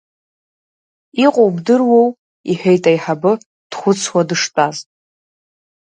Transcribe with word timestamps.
Иҟоу 1.25 1.49
бдыруоу,— 1.55 2.09
иҳәеит 2.49 2.83
аиҳабы, 2.89 3.31
дхәыцуа 3.69 4.21
дыштәаз. 4.27 4.77